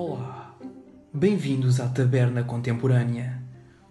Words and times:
Olá, 0.00 0.54
bem-vindos 1.12 1.80
à 1.80 1.88
Taberna 1.88 2.44
Contemporânea, 2.44 3.42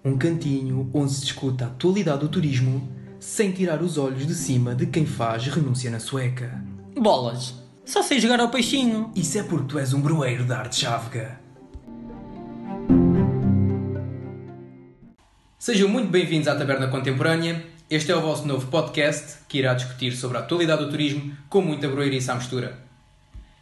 um 0.06 0.18
cantinho 0.18 0.90
onde 0.94 1.12
se 1.12 1.20
discute 1.20 1.66
a 1.66 1.68
atualidade 1.68 2.22
do 2.22 2.30
turismo 2.30 2.90
sem 3.20 3.52
tirar 3.52 3.82
os 3.82 3.98
olhos 3.98 4.26
de 4.26 4.34
cima 4.34 4.74
de 4.74 4.86
quem 4.86 5.06
faz 5.06 5.48
renúncia 5.48 5.92
na 5.92 6.00
sueca. 6.00 6.64
Bolas, 6.96 7.56
só 7.84 8.02
sei 8.02 8.22
jogar 8.22 8.40
ao 8.40 8.48
peixinho. 8.48 9.12
Isso 9.14 9.38
é 9.38 9.44
porque 9.44 9.68
tu 9.68 9.78
és 9.78 9.92
um 9.92 10.00
broeiro 10.00 10.46
da 10.46 10.60
arte 10.60 10.78
chávega. 10.78 11.42
Sejam 15.60 15.90
muito 15.90 16.10
bem-vindos 16.10 16.48
à 16.48 16.56
Taberna 16.56 16.88
Contemporânea. 16.88 17.66
Este 17.90 18.14
é 18.14 18.16
o 18.16 18.22
vosso 18.22 18.48
novo 18.48 18.68
podcast 18.68 19.40
que 19.50 19.58
irá 19.58 19.74
discutir 19.74 20.14
sobre 20.14 20.38
a 20.38 20.40
atualidade 20.40 20.86
do 20.86 20.90
turismo 20.90 21.36
com 21.50 21.60
muita 21.60 21.90
broeirice 21.90 22.32
à 22.32 22.36
mistura. 22.36 22.80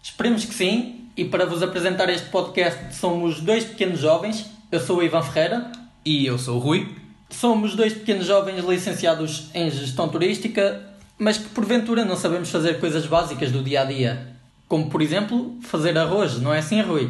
Esperemos 0.03 0.45
que 0.45 0.53
sim, 0.53 1.04
e 1.17 1.23
para 1.23 1.45
vos 1.45 1.63
apresentar 1.63 2.09
este 2.09 2.29
podcast 2.29 2.93
somos 2.95 3.39
dois 3.39 3.63
pequenos 3.63 3.99
jovens. 3.99 4.45
Eu 4.71 4.79
sou 4.79 4.97
o 4.97 5.03
Ivan 5.03 5.21
Ferreira. 5.21 5.71
E 6.03 6.25
eu 6.25 6.37
sou 6.37 6.57
o 6.57 6.59
Rui. 6.59 6.93
Somos 7.29 7.73
dois 7.73 7.93
pequenos 7.93 8.25
jovens 8.25 8.63
licenciados 8.65 9.49
em 9.53 9.71
gestão 9.71 10.09
turística, 10.09 10.81
mas 11.17 11.37
que 11.37 11.49
porventura 11.49 12.03
não 12.03 12.17
sabemos 12.17 12.49
fazer 12.51 12.79
coisas 12.79 13.05
básicas 13.05 13.51
do 13.51 13.63
dia 13.63 13.81
a 13.81 13.85
dia. 13.85 14.35
Como, 14.67 14.89
por 14.89 15.01
exemplo, 15.01 15.57
fazer 15.61 15.97
arroz, 15.97 16.39
não 16.41 16.53
é 16.53 16.59
assim, 16.59 16.81
Rui? 16.81 17.09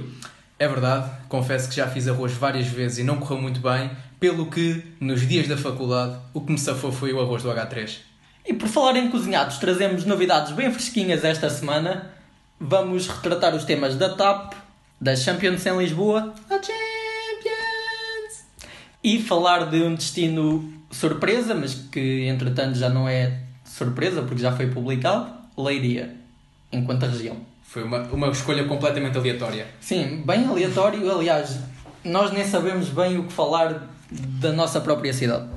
É 0.60 0.68
verdade, 0.68 1.10
confesso 1.28 1.68
que 1.68 1.76
já 1.76 1.88
fiz 1.88 2.08
arroz 2.08 2.34
várias 2.34 2.68
vezes 2.68 3.00
e 3.00 3.04
não 3.04 3.18
correu 3.18 3.42
muito 3.42 3.60
bem, 3.60 3.92
pelo 4.20 4.46
que, 4.46 4.84
nos 5.00 5.28
dias 5.28 5.48
da 5.48 5.58
faculdade, 5.58 6.18
o 6.34 6.42
que 6.42 6.52
me 6.52 6.58
safou 6.58 6.92
foi 6.92 7.12
o 7.12 7.20
arroz 7.20 7.44
do 7.44 7.50
H3. 7.50 7.98
E 8.46 8.54
por 8.54 8.70
falar 8.70 8.96
em 8.98 9.10
cozinhados, 9.10 9.58
trazemos 9.58 10.06
novidades 10.06 10.52
bem 10.54 10.72
fresquinhas 10.72 11.24
esta 11.24 11.50
semana. 11.50 12.15
Vamos 12.60 13.08
retratar 13.08 13.54
os 13.54 13.66
temas 13.66 13.96
da 13.96 14.16
TAP, 14.16 14.54
da 15.00 15.14
Champions 15.16 15.66
em 15.66 15.78
Lisboa, 15.78 16.34
a 16.50 16.54
Champions! 16.54 16.76
E 19.04 19.22
falar 19.22 19.70
de 19.70 19.82
um 19.84 19.94
destino 19.94 20.74
surpresa, 20.90 21.54
mas 21.54 21.74
que 21.74 22.26
entretanto 22.28 22.78
já 22.78 22.88
não 22.90 23.10
é 23.10 23.42
surpresa 23.66 24.22
porque 24.22 24.42
já 24.42 24.56
foi 24.56 24.68
publicado, 24.68 25.34
Leiria, 25.58 26.16
enquanto 26.72 27.04
a 27.04 27.08
região. 27.08 27.36
Foi 27.62 27.84
uma, 27.84 28.04
uma 28.04 28.30
escolha 28.30 28.64
completamente 28.64 29.18
aleatória. 29.18 29.68
Sim, 29.82 30.24
bem 30.26 30.46
aleatório. 30.46 31.12
Aliás, 31.12 31.60
nós 32.06 32.32
nem 32.32 32.46
sabemos 32.46 32.88
bem 32.88 33.18
o 33.18 33.26
que 33.26 33.34
falar 33.34 33.90
da 34.10 34.54
nossa 34.54 34.80
própria 34.80 35.12
cidade. 35.12 35.50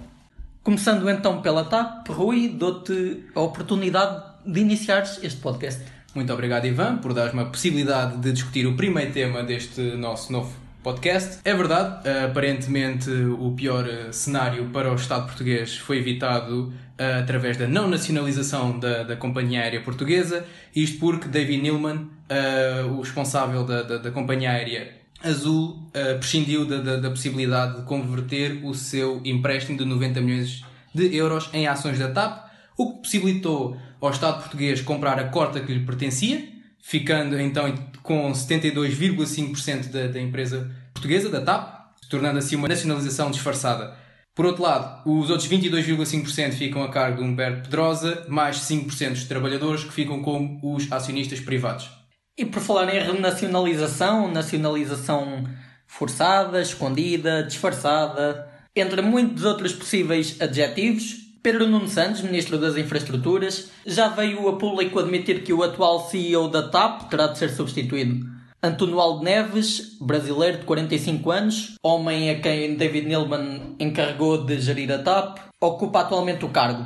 Começando 0.65 1.09
então 1.09 1.41
pela 1.41 1.65
TAP, 1.65 2.09
Rui, 2.09 2.49
dou-te 2.49 3.25
a 3.37 3.41
oportunidade 3.41 4.21
de 4.45 4.61
iniciares 4.61 5.21
este 5.23 5.41
podcast. 5.41 5.98
Muito 6.19 6.33
obrigado, 6.33 6.67
Ivan, 6.67 6.97
por 6.97 7.15
dar-me 7.15 7.43
a 7.43 7.45
possibilidade 7.45 8.17
de 8.17 8.33
discutir 8.33 8.67
o 8.67 8.75
primeiro 8.75 9.13
tema 9.13 9.45
deste 9.45 9.81
nosso 9.81 10.33
novo 10.33 10.53
podcast. 10.83 11.39
É 11.45 11.55
verdade, 11.55 12.09
aparentemente 12.29 13.09
o 13.09 13.53
pior 13.53 13.89
eh, 13.89 14.11
cenário 14.11 14.69
para 14.71 14.91
o 14.91 14.97
Estado 14.97 15.27
português 15.27 15.77
foi 15.77 15.99
evitado 15.99 16.73
uh, 16.99 17.21
através 17.23 17.57
da 17.57 17.69
não 17.69 17.89
nacionalização 17.89 18.81
da, 18.81 19.05
da 19.05 19.15
companhia 19.15 19.61
aérea 19.61 19.81
portuguesa, 19.81 20.45
isto 20.75 20.99
porque 20.99 21.29
David 21.29 21.63
Neilman, 21.63 21.99
uh, 21.99 22.89
o 22.95 23.01
responsável 23.01 23.63
da, 23.63 23.83
da, 23.83 23.99
da 23.99 24.11
companhia 24.11 24.51
aérea 24.51 24.99
Azul, 25.23 25.89
prescindiu 26.19 26.65
da, 26.65 26.97
da, 26.97 27.11
possibilidade 27.11 27.79
de 27.79 27.83
converter 27.85 28.61
o 28.65 28.75
seu 28.75 29.21
empréstimo 29.25 29.79
de 29.79 29.85
90 29.85 30.21
milhões 30.21 30.65
de 30.93 31.15
euros 31.15 31.49
em 31.53 31.69
ações 31.69 31.97
da 31.97 32.09
TAP, 32.09 32.49
o 32.77 32.93
que 32.93 33.03
possibilitou 33.03 33.77
ao 34.01 34.11
Estado 34.11 34.41
português 34.41 34.81
comprar 34.81 35.19
a 35.19 35.29
cota 35.29 35.61
que 35.61 35.73
lhe 35.73 35.85
pertencia, 35.85 36.49
ficando 36.81 37.39
então 37.41 37.75
com 38.03 38.31
72,5% 38.33 39.91
da, 39.91 40.07
da 40.07 40.21
empresa 40.21 40.71
portuguesa, 40.93 41.29
da 41.29 41.41
TAP, 41.41 41.79
tornando 42.09 42.39
assim 42.39 42.57
uma 42.57 42.69
nacionalização 42.69 43.31
disfarçada. 43.31 43.97
Por 44.35 44.47
outro 44.47 44.63
lado, 44.63 45.03
os 45.05 45.31
outros 45.31 45.49
22,5% 45.49 46.53
ficam 46.53 46.83
a 46.83 46.91
cargo 46.91 47.23
de 47.23 47.29
Humberto 47.29 47.63
Pedrosa, 47.63 48.25
mais 48.29 48.59
5% 48.59 49.11
dos 49.11 49.25
trabalhadores 49.25 49.83
que 49.83 49.93
ficam 49.93 50.23
como 50.23 50.61
os 50.63 50.91
acionistas 50.93 51.41
privados. 51.41 51.91
E 52.37 52.45
por 52.45 52.63
falar 52.63 52.95
em 52.95 53.01
renacionalização, 53.01 54.31
nacionalização 54.31 55.45
forçada, 55.89 56.63
escondida, 56.63 57.43
disfarçada, 57.43 58.49
entre 58.77 59.03
muitos 59.03 59.45
outros 59.45 59.73
possíveis 59.73 60.41
adjetivos, 60.41 61.17
Pedro 61.49 61.67
Nuno 61.67 61.89
Santos, 61.89 62.21
Ministro 62.21 62.59
das 62.59 62.77
Infraestruturas, 62.77 63.71
já 63.87 64.09
veio 64.09 64.47
a 64.51 64.59
público 64.59 64.99
admitir 64.99 65.43
que 65.43 65.55
o 65.55 65.63
atual 65.63 66.07
CEO 66.07 66.47
da 66.47 66.69
TAP 66.69 67.09
terá 67.09 67.27
de 67.29 67.39
ser 67.39 67.49
substituído. 67.49 68.27
António 68.63 69.01
Aldo 69.01 69.25
Neves, 69.25 69.97
brasileiro 69.99 70.59
de 70.59 70.67
45 70.67 71.31
anos, 71.31 71.75
homem 71.83 72.29
a 72.29 72.39
quem 72.39 72.77
David 72.77 73.07
Neilman 73.07 73.77
encarregou 73.81 74.45
de 74.45 74.61
gerir 74.61 74.93
a 74.93 74.99
TAP, 74.99 75.39
ocupa 75.59 76.01
atualmente 76.01 76.45
o 76.45 76.51
cargo. 76.51 76.85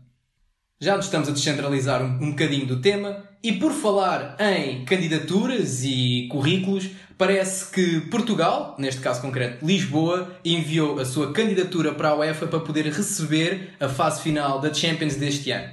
Já 0.80 0.96
nos 0.96 1.06
estamos 1.06 1.28
a 1.28 1.32
descentralizar 1.32 2.02
um, 2.02 2.22
um 2.22 2.30
bocadinho 2.30 2.66
do 2.66 2.80
tema 2.80 3.24
e 3.44 3.53
por 3.53 3.72
falar 3.72 4.36
em 4.41 4.86
candidaturas 4.86 5.84
e 5.84 6.27
currículos, 6.30 6.89
parece 7.18 7.71
que 7.71 8.01
Portugal, 8.09 8.74
neste 8.78 9.03
caso 9.03 9.21
concreto 9.21 9.65
Lisboa, 9.65 10.34
enviou 10.42 10.98
a 10.98 11.04
sua 11.04 11.30
candidatura 11.30 11.92
para 11.92 12.09
a 12.09 12.16
UEFA 12.16 12.47
para 12.47 12.60
poder 12.60 12.86
receber 12.86 13.74
a 13.78 13.86
fase 13.86 14.22
final 14.22 14.59
da 14.60 14.72
Champions 14.72 15.16
deste 15.16 15.51
ano. 15.51 15.71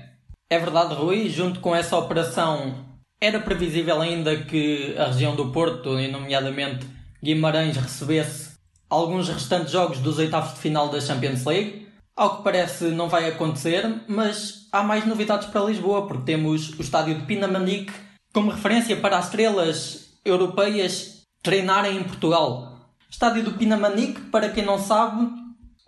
É 0.50 0.60
verdade, 0.60 0.94
Rui, 0.94 1.30
junto 1.30 1.62
com 1.62 1.74
essa 1.74 1.96
operação 1.96 2.92
era 3.22 3.40
previsível 3.40 4.02
ainda 4.02 4.36
que 4.36 4.94
a 4.98 5.06
região 5.06 5.34
do 5.34 5.50
Porto, 5.52 5.98
e 5.98 6.10
nomeadamente 6.10 6.86
Guimarães, 7.24 7.78
recebesse 7.78 8.52
alguns 8.90 9.30
restantes 9.30 9.72
jogos 9.72 10.00
dos 10.00 10.18
oitavos 10.18 10.56
de 10.56 10.60
final 10.60 10.90
da 10.90 11.00
Champions 11.00 11.46
League. 11.46 11.88
Ao 12.22 12.38
que 12.38 12.44
parece 12.44 12.84
não 12.90 13.10
vai 13.10 13.28
acontecer, 13.28 14.04
mas 14.08 14.68
há 14.72 14.84
mais 14.84 15.08
novidades 15.08 15.48
para 15.48 15.66
Lisboa, 15.66 16.06
porque 16.06 16.22
temos 16.22 16.70
o 16.78 16.80
estádio 16.80 17.16
de 17.16 17.26
Pinamanique 17.26 17.92
como 18.32 18.52
referência 18.52 18.96
para 18.96 19.18
as 19.18 19.26
estrelas 19.26 20.12
europeias 20.24 21.24
treinarem 21.42 21.98
em 21.98 22.04
Portugal. 22.04 22.92
Estádio 23.10 23.42
do 23.42 23.54
Pinamanique, 23.54 24.22
para 24.30 24.50
quem 24.50 24.64
não 24.64 24.78
sabe, 24.78 25.30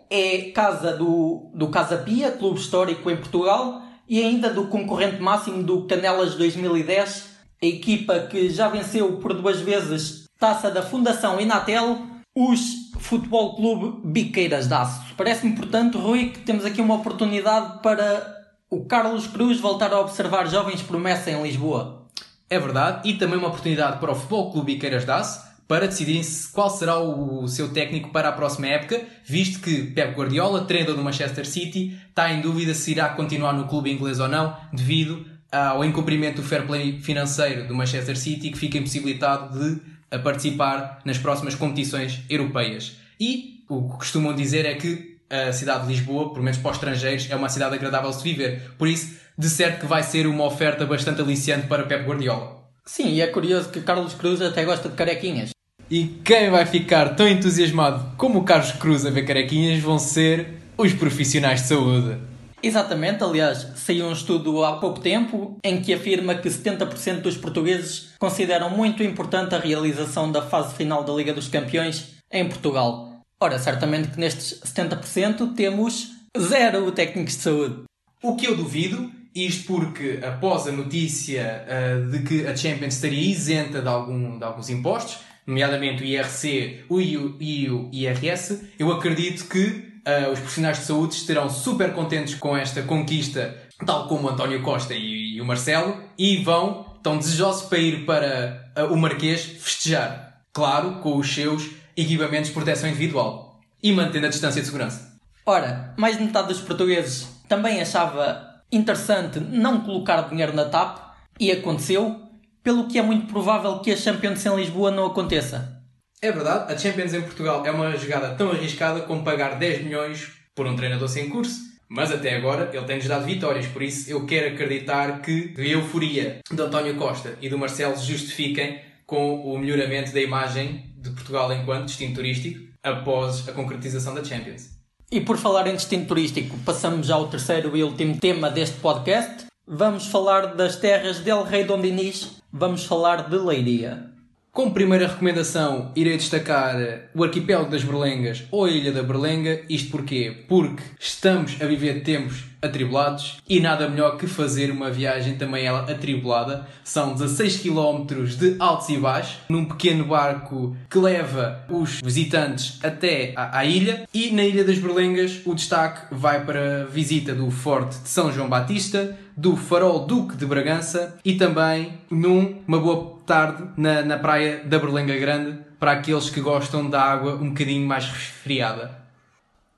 é 0.09 0.49
casa 0.49 0.97
do, 0.97 1.51
do 1.53 1.67
Casa 1.67 1.97
Pia, 1.97 2.31
clube 2.31 2.59
histórico 2.59 3.11
em 3.11 3.17
Portugal, 3.17 3.83
e 4.09 4.19
ainda 4.19 4.49
do 4.49 4.65
concorrente 4.69 5.21
máximo 5.21 5.61
do 5.61 5.85
Canelas 5.85 6.33
2010, 6.33 7.29
a 7.61 7.65
equipa 7.67 8.21
que 8.21 8.49
já 8.49 8.69
venceu 8.69 9.17
por 9.17 9.39
duas 9.39 9.61
vezes 9.61 10.25
taça 10.39 10.71
da 10.71 10.81
Fundação 10.81 11.39
Inatel, 11.39 12.07
os 12.35 12.91
Futebol 12.97 13.55
Clube 13.55 14.01
Biqueiras 14.03 14.67
de 14.67 14.73
Aço. 14.73 15.02
Parece-me, 15.15 15.55
portanto, 15.55 15.99
Rui, 15.99 16.29
que 16.29 16.39
temos 16.39 16.65
aqui 16.65 16.81
uma 16.81 16.95
oportunidade 16.95 17.81
para 17.81 18.43
o 18.69 18.85
Carlos 18.85 19.27
Cruz 19.27 19.59
voltar 19.59 19.93
a 19.93 19.99
observar 19.99 20.47
jovens 20.47 20.81
promessas 20.81 21.27
em 21.27 21.41
Lisboa. 21.41 22.07
É 22.49 22.59
verdade, 22.59 23.09
e 23.09 23.13
também 23.13 23.37
uma 23.37 23.47
oportunidade 23.47 23.99
para 23.99 24.11
o 24.11 24.15
Futebol 24.15 24.51
Clube 24.51 24.73
Biqueiras 24.73 25.05
de 25.05 25.11
Aço 25.11 25.53
para 25.67 25.87
decidirem 25.87 26.21
qual 26.51 26.69
será 26.69 26.99
o 26.99 27.47
seu 27.47 27.69
técnico 27.69 28.09
para 28.09 28.29
a 28.29 28.31
próxima 28.31 28.67
época, 28.67 29.01
visto 29.25 29.59
que 29.61 29.83
Pep 29.83 30.13
Guardiola, 30.13 30.65
treinador 30.65 30.95
do 30.95 31.03
Manchester 31.03 31.47
City, 31.47 31.97
está 32.09 32.31
em 32.31 32.41
dúvida 32.41 32.73
se 32.73 32.91
irá 32.91 33.09
continuar 33.09 33.53
no 33.53 33.67
clube 33.67 33.91
inglês 33.91 34.19
ou 34.19 34.27
não, 34.27 34.55
devido 34.73 35.25
ao 35.51 35.85
incumprimento 35.85 36.41
do 36.41 36.47
fair 36.47 36.67
play 36.67 36.99
financeiro 36.99 37.67
do 37.67 37.73
Manchester 37.73 38.17
City, 38.17 38.51
que 38.51 38.57
fica 38.57 38.77
impossibilitado 38.77 39.57
de 39.57 40.19
participar 40.19 40.99
nas 41.05 41.17
próximas 41.17 41.55
competições 41.55 42.21
europeias. 42.29 42.97
E 43.19 43.52
o 43.77 43.89
que 43.89 43.97
costumam 43.97 44.33
dizer 44.33 44.65
é 44.65 44.75
que 44.75 45.17
a 45.29 45.51
cidade 45.51 45.87
de 45.87 45.93
Lisboa, 45.93 46.31
pelo 46.31 46.43
menos 46.43 46.59
para 46.59 46.71
os 46.71 46.77
estrangeiros, 46.77 47.29
é 47.29 47.35
uma 47.35 47.49
cidade 47.49 47.75
agradável 47.75 48.09
de 48.09 48.17
se 48.17 48.23
viver. 48.23 48.71
Por 48.77 48.87
isso, 48.87 49.15
de 49.37 49.49
certo 49.49 49.81
que 49.81 49.85
vai 49.85 50.03
ser 50.03 50.27
uma 50.27 50.45
oferta 50.45 50.85
bastante 50.85 51.21
aliciante 51.21 51.67
para 51.67 51.83
Pep 51.83 52.05
Guardiola. 52.05 52.63
Sim, 52.85 53.09
e 53.09 53.21
é 53.21 53.27
curioso 53.27 53.69
que 53.69 53.81
Carlos 53.81 54.13
Cruz 54.13 54.41
até 54.41 54.63
gosta 54.63 54.89
de 54.89 54.95
carequinhas. 54.95 55.49
E 55.89 56.05
quem 56.23 56.49
vai 56.49 56.65
ficar 56.65 57.15
tão 57.15 57.27
entusiasmado 57.27 58.15
como 58.17 58.39
o 58.39 58.43
Carlos 58.43 58.71
Cruz 58.73 59.05
a 59.05 59.09
ver 59.09 59.25
carequinhas 59.25 59.81
vão 59.81 59.97
ser 59.97 60.61
os 60.77 60.93
profissionais 60.93 61.61
de 61.61 61.67
saúde. 61.67 62.17
Exatamente, 62.61 63.23
aliás, 63.23 63.67
saiu 63.75 64.05
um 64.05 64.13
estudo 64.13 64.63
há 64.63 64.77
pouco 64.77 65.01
tempo 65.01 65.57
em 65.63 65.81
que 65.81 65.93
afirma 65.93 66.35
que 66.35 66.47
70% 66.47 67.21
dos 67.21 67.35
portugueses 67.35 68.13
consideram 68.17 68.69
muito 68.69 69.03
importante 69.03 69.53
a 69.53 69.59
realização 69.59 70.31
da 70.31 70.41
fase 70.41 70.73
final 70.73 71.03
da 71.03 71.11
Liga 71.11 71.33
dos 71.33 71.49
Campeões 71.49 72.15
em 72.31 72.47
Portugal. 72.47 73.12
Ora, 73.43 73.59
certamente 73.59 74.07
que 74.07 74.17
nestes 74.17 74.61
70% 74.61 75.53
temos 75.53 76.11
zero 76.39 76.89
técnicos 76.93 77.35
de 77.35 77.41
saúde. 77.41 77.83
O 78.23 78.37
que 78.37 78.45
eu 78.45 78.55
duvido, 78.55 79.11
isto 79.35 79.65
porque 79.67 80.21
após 80.23 80.65
a 80.65 80.71
notícia 80.71 81.65
uh, 81.67 82.09
de 82.09 82.19
que 82.19 82.47
a 82.47 82.55
Champions 82.55 82.93
estaria 82.93 83.19
isenta 83.19 83.81
de, 83.81 83.87
algum, 83.89 84.37
de 84.37 84.45
alguns 84.45 84.69
impostos, 84.69 85.17
nomeadamente 85.45 86.03
o 86.03 86.05
IRC 86.05 86.85
e 86.89 87.17
o 87.17 87.89
IRS, 87.91 88.61
eu 88.79 88.89
acredito 88.93 89.49
que 89.49 89.91
uh, 90.07 90.31
os 90.31 90.39
profissionais 90.39 90.79
de 90.79 90.85
saúde 90.85 91.15
estarão 91.15 91.49
super 91.49 91.91
contentes 91.91 92.35
com 92.35 92.55
esta 92.55 92.81
conquista, 92.83 93.61
tal 93.85 94.07
como 94.07 94.29
o 94.29 94.29
António 94.29 94.61
Costa 94.61 94.93
e, 94.93 95.35
e 95.35 95.41
o 95.41 95.45
Marcelo, 95.45 96.01
e 96.17 96.37
vão, 96.37 96.93
estão 96.95 97.17
desejosos 97.17 97.63
para 97.63 97.77
ir 97.77 98.05
para 98.05 98.71
uh, 98.77 98.93
o 98.93 98.95
Marquês 98.95 99.43
festejar. 99.43 100.31
Claro, 100.53 101.01
com 101.01 101.17
os 101.17 101.33
seus 101.33 101.82
equipamentos 101.95 102.49
de 102.49 102.53
proteção 102.53 102.89
individual 102.89 103.59
e 103.81 103.91
mantendo 103.91 104.27
a 104.27 104.29
distância 104.29 104.61
de 104.61 104.67
segurança. 104.67 105.13
Ora, 105.45 105.93
mais 105.97 106.17
de 106.17 106.23
metade 106.23 106.47
dos 106.47 106.61
portugueses 106.61 107.27
também 107.47 107.81
achava 107.81 108.53
interessante 108.71 109.39
não 109.39 109.81
colocar 109.81 110.21
dinheiro 110.29 110.53
na 110.53 110.65
TAP 110.65 110.99
e 111.39 111.51
aconteceu, 111.51 112.21
pelo 112.63 112.87
que 112.87 112.97
é 112.97 113.01
muito 113.01 113.27
provável 113.27 113.79
que 113.79 113.91
a 113.91 113.97
Champions 113.97 114.45
em 114.45 114.55
Lisboa 114.55 114.89
não 114.89 115.05
aconteça. 115.05 115.81
É 116.21 116.31
verdade, 116.31 116.71
a 116.71 116.77
Champions 116.77 117.13
em 117.13 117.21
Portugal 117.21 117.65
é 117.65 117.71
uma 117.71 117.95
jogada 117.97 118.33
tão 118.35 118.51
arriscada 118.51 119.01
como 119.01 119.23
pagar 119.23 119.59
10 119.59 119.83
milhões 119.83 120.31
por 120.55 120.65
um 120.65 120.75
treinador 120.75 121.09
sem 121.09 121.29
curso, 121.29 121.59
mas 121.89 122.11
até 122.11 122.35
agora 122.35 122.69
ele 122.73 122.85
tem-nos 122.85 123.05
dado 123.05 123.25
vitórias, 123.25 123.67
por 123.67 123.83
isso 123.83 124.09
eu 124.09 124.25
quero 124.25 124.53
acreditar 124.53 125.21
que 125.21 125.53
a 125.57 125.61
euforia 125.61 126.39
de 126.49 126.61
António 126.61 126.95
Costa 126.95 127.37
e 127.41 127.49
do 127.49 127.57
Marcelo 127.57 127.97
justifiquem 127.97 128.79
com 129.05 129.41
o 129.41 129.59
melhoramento 129.59 130.13
da 130.13 130.21
imagem 130.21 130.92
de 131.03 131.09
Portugal 131.11 131.51
enquanto 131.51 131.85
destino 131.85 132.15
turístico 132.15 132.61
após 132.81 133.47
a 133.47 133.51
concretização 133.51 134.15
da 134.15 134.23
Champions. 134.23 134.71
E 135.11 135.21
por 135.21 135.37
falar 135.37 135.67
em 135.67 135.73
destino 135.73 136.05
turístico, 136.05 136.57
passamos 136.65 137.07
já 137.07 137.15
ao 137.15 137.27
terceiro 137.27 137.75
e 137.77 137.83
último 137.83 138.17
tema 138.17 138.49
deste 138.49 138.77
podcast. 138.79 139.45
Vamos 139.67 140.07
falar 140.07 140.55
das 140.55 140.77
terras 140.77 141.19
del 141.19 141.43
Rei 141.43 141.65
Dom 141.65 141.79
Dinis, 141.79 142.41
vamos 142.51 142.85
falar 142.85 143.29
de 143.29 143.37
Leiria. 143.37 144.11
Como 144.51 144.73
primeira 144.73 145.07
recomendação, 145.07 145.91
irei 145.95 146.15
destacar 146.15 146.75
o 147.15 147.23
arquipélago 147.23 147.71
das 147.71 147.83
Berlengas 147.83 148.43
ou 148.51 148.65
a 148.65 148.69
Ilha 148.69 148.91
da 148.91 149.01
Berlenga. 149.01 149.63
Isto 149.67 149.91
porquê? 149.91 150.45
Porque 150.47 150.83
estamos 150.99 151.59
a 151.61 151.65
viver 151.65 152.03
tempos 152.03 152.43
atribulados 152.63 153.37
e 153.47 153.59
nada 153.59 153.89
melhor 153.89 154.17
que 154.17 154.25
fazer 154.25 154.71
uma 154.71 154.89
viagem 154.89 155.35
também 155.35 155.65
ela 155.65 155.81
atribulada. 155.81 156.65
São 156.83 157.13
16 157.13 157.57
km 157.57 158.05
de 158.37 158.55
altos 158.59 158.89
e 158.89 158.97
baixos 158.97 159.37
num 159.49 159.65
pequeno 159.65 160.05
barco 160.05 160.75
que 160.89 160.97
leva 160.97 161.63
os 161.69 161.99
visitantes 162.01 162.79
até 162.83 163.33
à, 163.35 163.65
ilha 163.65 164.07
e 164.13 164.31
na 164.31 164.43
Ilha 164.43 164.63
das 164.63 164.79
Berlengas 164.79 165.41
o 165.45 165.53
destaque 165.53 166.13
vai 166.13 166.43
para 166.43 166.83
a 166.83 166.85
visita 166.85 167.33
do 167.33 167.51
Forte 167.51 167.99
de 167.99 168.09
São 168.09 168.31
João 168.31 168.49
Batista, 168.49 169.17
do 169.35 169.55
Farol 169.55 170.05
Duque 170.05 170.35
de 170.35 170.45
Bragança 170.45 171.17
e 171.23 171.35
também 171.35 171.93
numa 172.09 172.79
boa 172.79 173.17
tarde 173.25 173.63
na, 173.77 174.01
na 174.01 174.17
praia 174.17 174.63
da 174.65 174.79
Berlenga 174.79 175.17
Grande 175.17 175.57
para 175.79 175.93
aqueles 175.93 176.29
que 176.29 176.39
gostam 176.39 176.89
da 176.89 177.01
água 177.01 177.35
um 177.35 177.49
bocadinho 177.49 177.85
mais 177.85 178.05
resfriada. 178.05 179.02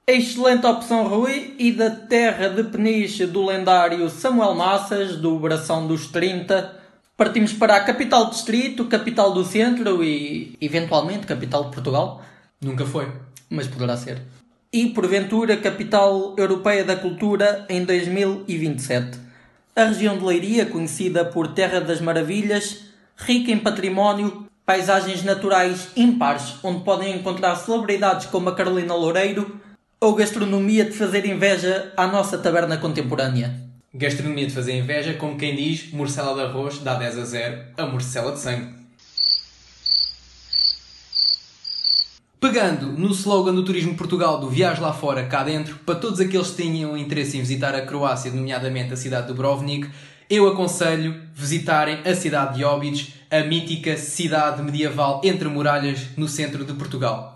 Excelente 0.07 0.67
opção, 0.67 1.07
Rui, 1.07 1.55
e 1.57 1.71
da 1.71 1.89
terra 1.89 2.47
de 2.47 2.63
peniche 2.65 3.25
do 3.25 3.43
lendário 3.43 4.07
Samuel 4.07 4.53
Massas, 4.53 5.15
do 5.15 5.39
Bração 5.39 5.87
dos 5.87 6.05
30, 6.09 6.75
partimos 7.17 7.53
para 7.53 7.75
a 7.75 7.83
capital 7.83 8.25
do 8.25 8.29
distrito, 8.29 8.85
capital 8.85 9.33
do 9.33 9.43
centro 9.43 10.03
e, 10.03 10.55
eventualmente, 10.61 11.25
capital 11.25 11.63
de 11.63 11.71
Portugal. 11.71 12.21
Nunca 12.61 12.85
foi. 12.85 13.11
Mas 13.49 13.65
poderá 13.65 13.97
ser. 13.97 14.21
E, 14.71 14.89
porventura, 14.89 15.57
capital 15.57 16.35
europeia 16.37 16.83
da 16.83 16.95
cultura 16.95 17.65
em 17.67 17.83
2027. 17.83 19.17
A 19.75 19.85
região 19.85 20.19
de 20.19 20.23
Leiria, 20.23 20.67
conhecida 20.67 21.25
por 21.25 21.47
Terra 21.47 21.81
das 21.81 21.99
Maravilhas, 21.99 22.91
rica 23.17 23.49
em 23.49 23.57
património, 23.57 24.45
paisagens 24.67 25.23
naturais 25.23 25.87
impares, 25.95 26.57
onde 26.61 26.83
podem 26.83 27.15
encontrar 27.15 27.55
celebridades 27.55 28.27
como 28.27 28.49
a 28.49 28.55
Carolina 28.55 28.93
Loureiro 28.93 29.65
ou 30.00 30.13
gastronomia 30.13 30.86
de 30.86 30.92
fazer 30.92 31.25
inveja 31.25 31.94
à 31.95 32.07
nossa 32.07 32.38
taberna 32.38 32.77
contemporânea? 32.77 33.62
Gastronomia 33.94 34.45
de 34.45 34.53
fazer 34.53 34.77
inveja, 34.77 35.13
como 35.13 35.38
quem 35.38 35.56
diz, 35.56 35.92
morcela 35.92 36.36
de 36.36 36.42
arroz 36.42 36.80
dá 36.80 36.95
10 36.95 37.18
a 37.18 37.25
0 37.25 37.62
a 37.77 37.86
morcela 37.86 38.31
de 38.34 38.39
sangue. 38.39 38.86
Pegando 42.39 42.91
no 42.91 43.10
slogan 43.12 43.55
do 43.55 43.65
Turismo 43.65 43.96
Portugal 43.96 44.39
do 44.39 44.50
Viagem 44.50 44.84
lá 44.84 44.93
fora, 44.93 45.25
cá 45.25 45.43
dentro, 45.43 45.77
para 45.86 45.96
todos 45.96 46.19
aqueles 46.19 46.51
que 46.51 46.58
tenham 46.58 46.96
interesse 46.98 47.38
em 47.38 47.39
visitar 47.39 47.74
a 47.74 47.81
Croácia, 47.81 48.31
nomeadamente 48.31 48.93
a 48.93 48.98
cidade 48.98 49.27
de 49.27 49.34
Dubrovnik, 49.34 49.89
eu 50.29 50.48
aconselho 50.48 51.22
visitarem 51.34 52.00
a 52.05 52.13
cidade 52.13 52.58
de 52.58 52.63
Óbidos, 52.63 53.13
a 53.31 53.39
mítica 53.39 53.98
cidade 53.98 54.62
medieval 54.62 55.22
entre 55.24 55.48
muralhas 55.48 56.08
no 56.15 56.27
centro 56.27 56.63
de 56.65 56.74
Portugal. 56.74 57.35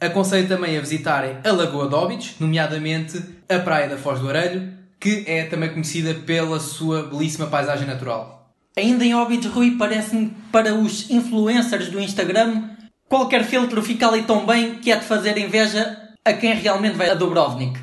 Aconselho 0.00 0.48
também 0.48 0.78
a 0.78 0.80
visitarem 0.80 1.36
a 1.44 1.52
Lagoa 1.52 1.86
de 1.86 1.94
Óbidos, 1.94 2.34
nomeadamente 2.40 3.22
a 3.46 3.58
Praia 3.58 3.86
da 3.86 3.98
Foz 3.98 4.18
do 4.18 4.30
Arelho, 4.30 4.72
que 4.98 5.24
é 5.26 5.44
também 5.44 5.70
conhecida 5.70 6.14
pela 6.14 6.58
sua 6.58 7.02
belíssima 7.02 7.46
paisagem 7.48 7.86
natural. 7.86 8.50
Ainda 8.76 9.04
em 9.04 9.14
Óbidos, 9.14 9.52
Rui, 9.52 9.76
parece-me 9.76 10.34
para 10.50 10.74
os 10.74 11.10
influencers 11.10 11.88
do 11.88 12.00
Instagram, 12.00 12.70
qualquer 13.08 13.44
filtro 13.44 13.82
fica 13.82 14.08
ali 14.08 14.22
tão 14.22 14.46
bem 14.46 14.76
que 14.76 14.90
é 14.90 14.96
de 14.96 15.04
fazer 15.04 15.36
inveja 15.36 15.98
a 16.24 16.32
quem 16.32 16.54
realmente 16.54 16.96
vai 16.96 17.10
a 17.10 17.14
Dubrovnik. 17.14 17.78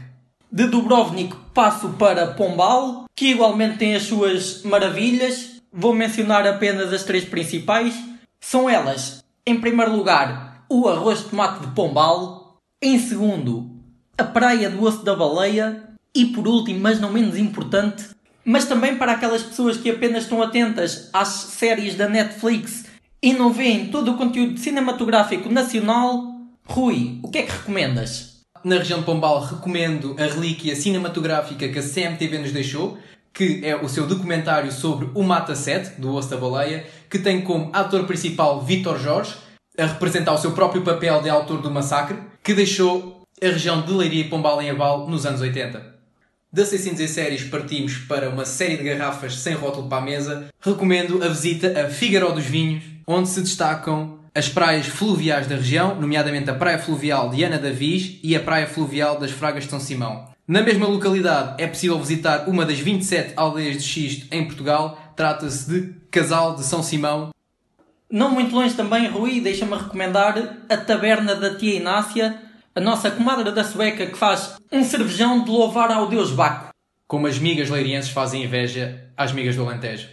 De 0.52 0.66
Dubrovnik 0.66 1.36
passo 1.54 1.90
para 1.90 2.28
Pombal, 2.28 3.06
que 3.16 3.32
igualmente 3.32 3.78
tem 3.78 3.96
as 3.96 4.04
suas 4.04 4.64
maravilhas. 4.64 5.62
Vou 5.72 5.94
mencionar 5.94 6.48
apenas 6.48 6.92
as 6.94 7.04
três 7.04 7.26
principais. 7.26 7.94
São 8.40 8.70
elas, 8.70 9.24
em 9.46 9.60
primeiro 9.60 9.96
lugar, 9.96 10.47
o 10.70 10.88
arroz 10.88 11.20
de 11.20 11.26
tomate 11.26 11.62
de 11.62 11.74
Pombal. 11.74 12.58
Em 12.82 13.00
segundo, 13.00 13.70
a 14.18 14.24
praia 14.24 14.70
do 14.70 14.84
osso 14.84 15.04
da 15.04 15.16
baleia. 15.16 15.84
E 16.14 16.26
por 16.28 16.48
último, 16.48 16.80
mas 16.80 17.00
não 17.00 17.12
menos 17.12 17.38
importante, 17.38 18.06
mas 18.44 18.66
também 18.66 18.98
para 18.98 19.12
aquelas 19.12 19.44
pessoas 19.44 19.78
que 19.78 19.90
apenas 19.90 20.24
estão 20.24 20.42
atentas 20.42 21.10
às 21.14 21.28
séries 21.28 21.96
da 21.96 22.10
Netflix 22.10 22.86
e 23.22 23.34
não 23.34 23.52
veem 23.52 23.90
todo 23.90 24.12
o 24.12 24.18
conteúdo 24.18 24.58
cinematográfico 24.58 25.50
nacional, 25.50 26.34
Rui, 26.66 27.20
o 27.22 27.30
que 27.30 27.40
é 27.40 27.44
que 27.44 27.52
recomendas? 27.52 28.38
na 28.64 28.78
região 28.78 29.00
de 29.00 29.06
Pombal, 29.06 29.44
recomendo 29.46 30.16
a 30.20 30.24
relíquia 30.24 30.76
cinematográfica 30.76 31.70
que 31.70 31.80
a 31.80 31.82
CMTV 31.82 32.40
nos 32.40 32.52
deixou, 32.52 32.98
que 33.34 33.62
é 33.64 33.76
o 33.76 33.88
seu 33.88 34.08
documentário 34.08 34.72
sobre 34.72 35.10
o 35.14 35.24
Mata 35.24 35.56
7, 35.56 36.02
do 36.02 36.14
Osso 36.14 36.30
da 36.30 36.38
Baleia, 36.38 36.86
que 37.10 37.20
tem 37.20 37.42
como 37.42 37.70
ator 37.72 38.06
principal 38.06 38.62
Vítor 38.62 39.00
Jorge, 39.00 39.36
a 39.78 39.86
representar 39.86 40.34
o 40.34 40.38
seu 40.38 40.52
próprio 40.52 40.82
papel 40.82 41.22
de 41.22 41.30
autor 41.30 41.62
do 41.62 41.70
massacre, 41.70 42.18
que 42.44 42.54
deixou 42.54 43.22
a 43.42 43.46
região 43.46 43.82
de 43.82 43.94
Leiria 43.94 44.22
e 44.22 44.30
Pombal 44.30 44.62
em 44.62 44.70
Abal 44.70 45.08
nos 45.08 45.26
anos 45.26 45.42
80. 45.42 45.98
Da 46.52 46.66
600 46.66 47.10
séries 47.10 47.44
partimos 47.44 47.98
para 47.98 48.30
uma 48.30 48.46
série 48.46 48.78
de 48.78 48.84
garrafas 48.84 49.36
sem 49.36 49.54
rótulo 49.54 49.88
para 49.88 49.98
a 50.00 50.06
mesa. 50.06 50.48
Recomendo 50.60 51.24
a 51.24 51.28
visita 51.28 51.82
a 51.82 51.90
Figueiró 51.90 52.32
dos 52.32 52.46
Vinhos, 52.46 52.84
onde 53.06 53.30
se 53.30 53.42
destacam 53.42 54.18
as 54.34 54.48
praias 54.48 54.88
fluviais 54.88 55.48
da 55.48 55.56
região, 55.56 56.00
nomeadamente 56.00 56.50
a 56.50 56.54
Praia 56.56 56.80
Fluvial 56.80 57.30
de 57.30 57.44
Ana 57.44 57.58
da 57.58 57.72
Viz 57.72 58.20
e 58.24 58.36
a 58.36 58.40
Praia 58.40 58.68
Fluvial 58.68 59.20
das 59.20 59.32
Fragas 59.32 59.66
de 59.66 59.70
São 59.70 59.80
Simão. 59.80 60.30
Na 60.48 60.62
mesma 60.62 60.88
localidade 60.88 61.62
é 61.62 61.68
possível 61.68 62.00
visitar 62.00 62.48
uma 62.48 62.66
das 62.66 62.80
27 62.80 63.34
aldeias 63.36 63.78
de 63.78 63.84
xisto 63.84 64.28
em 64.32 64.46
Portugal. 64.46 64.98
Trata-se 65.16 65.70
de 65.70 65.94
Casal 66.10 66.56
de 66.56 66.64
São 66.64 66.82
Simão. 66.82 67.32
Não 68.10 68.32
muito 68.32 68.56
longe 68.56 68.74
também, 68.74 69.10
Rui, 69.10 69.42
deixa-me 69.42 69.76
recomendar 69.76 70.34
a 70.70 70.78
Taberna 70.78 71.36
da 71.36 71.56
Tia 71.56 71.76
Inácia, 71.76 72.42
a 72.74 72.80
nossa 72.80 73.12
comadre 73.12 73.52
da 73.52 73.66
Sueca 73.66 74.06
que 74.06 74.18
faz 74.18 74.56
um 74.72 74.82
cervejão 74.82 75.44
de 75.44 75.52
louvar 75.52 75.92
ao 75.92 76.08
Deus 76.08 76.32
Baco. 76.32 76.74
Como 77.06 77.28
as 77.28 77.38
migas 77.38 77.70
leirienses 77.70 78.12
fazem 78.12 78.46
inveja 78.46 79.12
às 79.18 79.34
migas 79.34 79.58
do 79.58 79.68
Alentejo. 79.68 80.08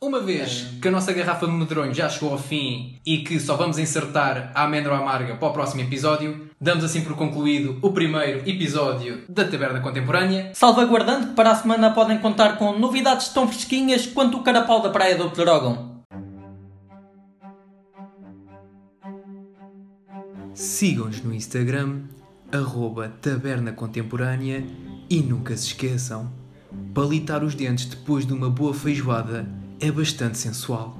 Uma 0.00 0.20
vez 0.20 0.78
que 0.80 0.86
a 0.86 0.92
nossa 0.92 1.12
garrafa 1.12 1.44
de 1.44 1.52
medronho 1.52 1.92
já 1.92 2.08
chegou 2.08 2.30
ao 2.30 2.38
fim 2.38 3.00
e 3.04 3.18
que 3.18 3.40
só 3.40 3.56
vamos 3.56 3.80
insertar 3.80 4.52
a 4.54 4.62
amêndoa 4.62 4.96
amarga 4.96 5.34
para 5.34 5.48
o 5.48 5.52
próximo 5.52 5.80
episódio, 5.80 6.48
damos 6.60 6.84
assim 6.84 7.00
por 7.00 7.16
concluído 7.16 7.76
o 7.82 7.90
primeiro 7.90 8.48
episódio 8.48 9.24
da 9.28 9.44
Taberna 9.44 9.80
Contemporânea. 9.80 10.52
Salvaguardando 10.54 11.26
que 11.26 11.34
para 11.34 11.50
a 11.50 11.54
semana 11.56 11.90
podem 11.90 12.16
contar 12.18 12.58
com 12.58 12.78
novidades 12.78 13.30
tão 13.30 13.48
fresquinhas 13.48 14.06
quanto 14.06 14.38
o 14.38 14.42
carapau 14.44 14.80
da 14.80 14.90
Praia 14.90 15.16
do 15.16 15.30
Pterógão. 15.30 16.04
Sigam-nos 20.54 21.20
no 21.24 21.34
Instagram, 21.34 22.02
arroba 22.52 23.12
Taberna 23.20 23.72
Contemporânea 23.72 24.64
e 25.10 25.20
nunca 25.20 25.56
se 25.56 25.66
esqueçam, 25.66 26.30
palitar 26.94 27.42
os 27.42 27.56
dentes 27.56 27.86
depois 27.86 28.24
de 28.24 28.32
uma 28.32 28.48
boa 28.48 28.72
feijoada 28.72 29.57
é 29.80 29.90
bastante 29.90 30.38
sensual. 30.38 30.96